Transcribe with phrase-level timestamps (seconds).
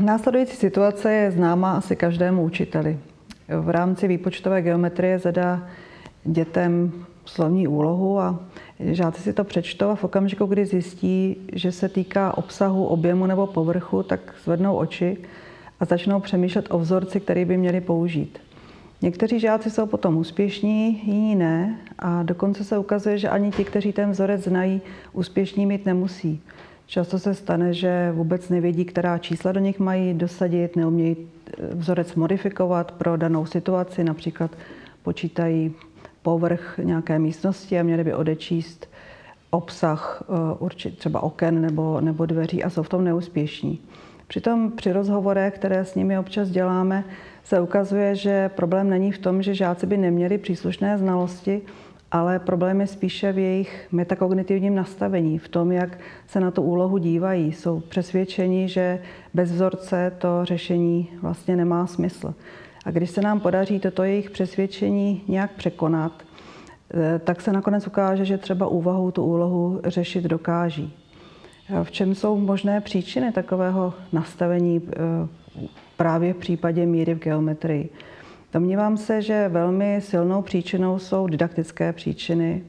[0.00, 2.98] Následující situace je známá asi každému učiteli.
[3.60, 5.68] V rámci výpočtové geometrie zadá
[6.24, 6.92] dětem
[7.24, 8.40] slovní úlohu a
[8.80, 13.46] žáci si to přečtou a v okamžiku, kdy zjistí, že se týká obsahu, objemu nebo
[13.46, 15.16] povrchu, tak zvednou oči
[15.80, 18.38] a začnou přemýšlet o vzorci, který by měli použít.
[19.02, 23.92] Někteří žáci jsou potom úspěšní, jiní ne a dokonce se ukazuje, že ani ti, kteří
[23.92, 24.80] ten vzorec znají,
[25.12, 26.42] úspěšní mít nemusí.
[26.88, 31.16] Často se stane, že vůbec nevědí, která čísla do nich mají dosadit, neumějí
[31.70, 34.50] vzorec modifikovat pro danou situaci, například
[35.02, 35.74] počítají
[36.22, 38.88] povrch nějaké místnosti a měli by odečíst
[39.50, 43.80] obsah eh, určit třeba oken nebo, nebo dveří a jsou v tom neúspěšní.
[44.26, 47.04] Přitom při rozhovorech, které s nimi občas děláme,
[47.44, 51.62] se ukazuje, že problém není v tom, že žáci by neměli příslušné znalosti,
[52.10, 56.98] ale problém je spíše v jejich metakognitivním nastavení, v tom, jak se na tu úlohu
[56.98, 57.52] dívají.
[57.52, 59.02] Jsou přesvědčeni, že
[59.34, 62.34] bez vzorce to řešení vlastně nemá smysl.
[62.84, 66.12] A když se nám podaří toto jejich přesvědčení nějak překonat,
[66.94, 70.94] eh, tak se nakonec ukáže, že třeba úvahou tu úlohu řešit dokáží.
[71.82, 74.98] V čem jsou možné příčiny takového nastavení eh,
[75.96, 77.90] právě v případě míry v geometrii?
[78.52, 82.62] Domnívám se, že velmi silnou příčinou jsou didaktické příčiny,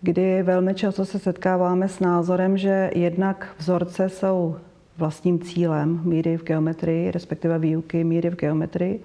[0.00, 4.56] kdy velmi často se setkáváme s názorem, že jednak vzorce jsou
[4.98, 9.02] vlastním cílem míry v geometrii, respektive výuky míry v geometrii,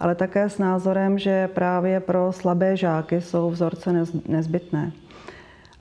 [0.00, 4.92] ale také s názorem, že právě pro slabé žáky jsou vzorce nezbytné.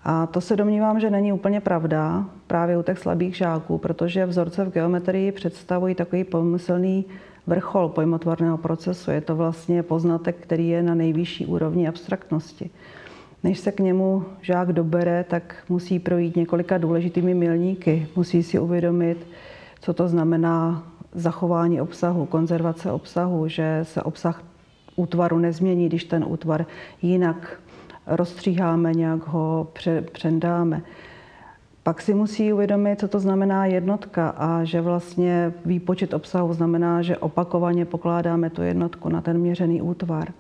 [0.04, 4.66] A to se domnívám, že není úplně pravda právě u těch slabých žáků, protože vzorce
[4.66, 7.06] v geometrii představují takový pomyslný
[7.48, 9.12] vrchol pojmotvorného procesu.
[9.12, 12.70] Je to vlastně poznatek, který je na nejvyšší úrovni abstraktnosti.
[13.44, 18.08] Než se k němu žák dobere, tak musí projít několika důležitými milníky.
[18.16, 19.28] Musí si uvědomit,
[19.82, 24.44] co to znamená zachování obsahu, konzervace obsahu, že se obsah
[24.96, 26.66] útvaru nezmění, když ten útvar
[27.02, 27.60] jinak
[28.08, 29.68] rozstříháme, nějak ho
[30.12, 30.82] přendáme.
[31.88, 37.18] Pak si musí uvědomit, co to znamená jednotka a že vlastně výpočet obsahu znamená, že
[37.18, 40.32] opakovaně pokládáme tu jednotku na ten měřený útvar.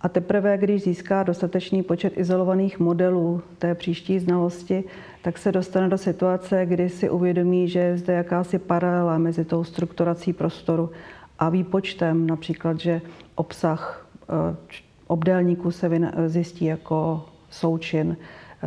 [0.00, 4.84] A teprve, když získá dostatečný počet izolovaných modelů té příští znalosti,
[5.22, 9.64] tak se dostane do situace, kdy si uvědomí, že je zde jakási paralela mezi tou
[9.64, 10.90] strukturací prostoru
[11.38, 13.00] a výpočtem, například, že
[13.34, 14.56] obsah eh,
[15.06, 15.90] obdélníku se
[16.26, 18.16] zjistí jako součin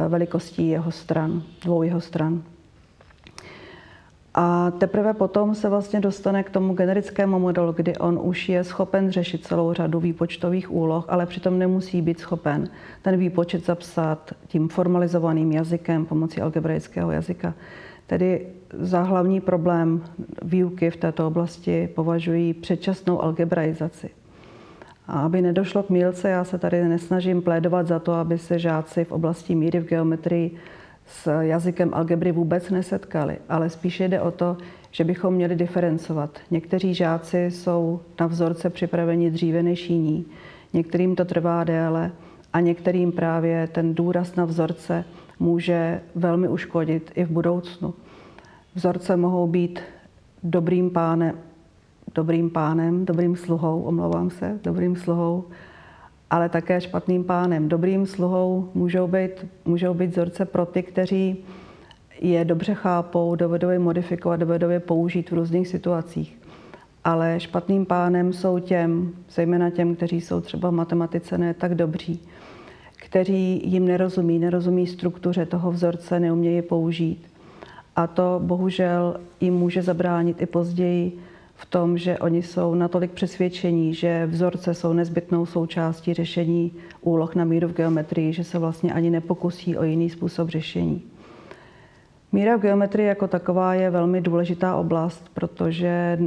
[0.08, 2.44] velikostí jeho stran, dvou jeho stran.
[4.34, 9.12] A teprve potom se vlastně dostane k tomu generickému modelu, kdy on už je schopen
[9.12, 12.70] řešit celou řadu výpočtových úloh, ale přitom nemusí být schopen
[13.02, 17.54] ten výpočet zapsat tím formalizovaným jazykem pomocí algebraického jazyka.
[18.08, 20.04] Tedy za hlavní problém
[20.42, 24.10] výuky v této oblasti považují předčasnou algebraizaci.
[25.10, 29.06] A aby nedošlo k mílce, já se tady nesnažím plédovat za to, aby se žáci
[29.06, 30.56] v oblasti míry v geometrii
[31.06, 34.58] s jazykem algebry vůbec nesetkali, ale spíše jde o to,
[34.92, 36.40] že bychom měli diferencovat.
[36.52, 40.26] Někteří žáci jsou na vzorce připraveni dříve než jiní,
[40.74, 42.12] některým to trvá déle
[42.54, 45.06] a některým právě ten důraz na vzorce
[45.40, 47.94] může velmi uškodit i v budoucnu.
[48.76, 49.80] Vzorce mohou být
[50.44, 51.36] dobrým pánem,
[52.16, 55.44] dobrým pánem, dobrým sluhou, omlouvám se, dobrým sluhou,
[56.30, 57.70] ale také špatným pánem.
[57.70, 61.38] Dobrým sluhou můžou být, můžou být vzorce pro ty, kteří
[62.22, 66.38] je dobře chápou, dovedou je modifikovat, dovedou je použít v různých situacích.
[67.04, 72.22] Ale špatným pánem jsou těm, zejména těm, kteří jsou třeba v matematice ne tak dobří,
[72.96, 77.28] kteří jim nerozumí, nerozumí struktuře toho vzorce, neumějí použít.
[77.96, 81.20] A to bohužel jim může zabránit i později
[81.60, 86.72] v tom, že oni jsou natolik přesvědčení, že vzorce jsou nezbytnou součástí řešení
[87.02, 91.02] úloh na míru v geometrii, že se vlastně ani nepokusí o jiný způsob řešení.
[92.32, 96.20] Míra v geometrii jako taková je velmi důležitá oblast, protože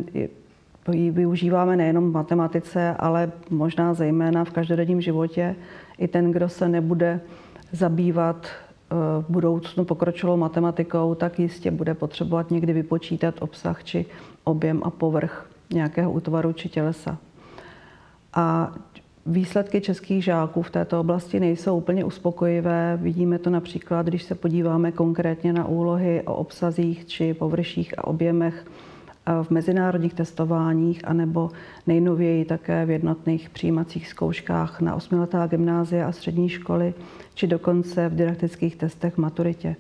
[0.93, 5.57] ji využíváme nejenom v matematice, ale možná zejména v každodenním životě.
[5.99, 7.21] I ten, kdo se nebude
[7.73, 8.47] zabývat
[9.21, 14.07] v budoucnu pokročilou matematikou, tak jistě bude potřebovat někdy vypočítat obsah či
[14.45, 17.19] objem a povrch nějakého útvaru či tělesa.
[18.35, 18.73] A
[19.27, 22.99] výsledky českých žáků v této oblasti nejsou úplně uspokojivé.
[23.03, 28.67] Vidíme to například, když se podíváme konkrétně na úlohy o obsazích či površích a objemech
[29.43, 31.51] v mezinárodních testováních, anebo
[31.87, 36.95] nejnověji také v jednotných přijímacích zkouškách na osmiletá gymnázia a střední školy,
[37.35, 39.77] či dokonce v didaktických testech maturitě.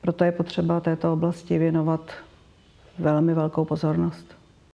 [0.00, 2.10] Proto je potřeba této oblasti věnovat
[2.98, 4.43] velmi velkou pozornost.